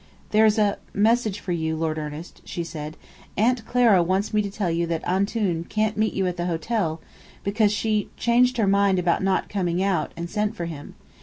[0.31, 2.97] "There's a message for you, Lord Ernest," she said.
[3.37, 6.99] "Aunt Clara wants me to tell you that 'Antoun' can't meet you at the hotel,
[7.43, 10.95] because she changed her mind about not coming out, and sent for him.